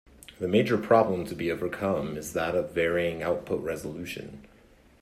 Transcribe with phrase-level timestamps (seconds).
[0.39, 4.43] The major problem to be overcome is that of varying output resolution.